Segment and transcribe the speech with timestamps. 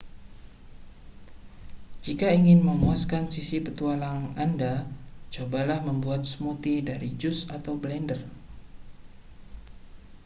[2.05, 4.73] jika ingin memuaskan sisi petualang anda
[5.33, 8.17] cobalah membuat smoothie dari jus atau blender